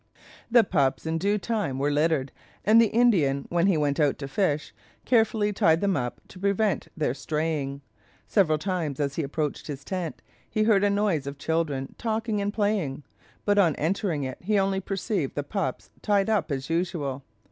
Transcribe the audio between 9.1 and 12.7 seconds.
he approached his tent, he heard a noise of children talking and